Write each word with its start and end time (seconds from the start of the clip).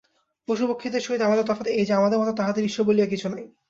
পশুপক্ষীদের 0.47 1.01
সহিত 1.01 1.21
আমাদের 1.21 1.45
তফাত 1.45 1.67
এই 1.69 1.85
যে, 1.85 1.93
আমাদের 1.93 2.19
মত 2.19 2.29
তাহাদের 2.37 2.63
ঈশ্বর 2.63 2.83
বলিয়া 2.85 3.07
কিছু 3.07 3.27
নাই। 3.29 3.45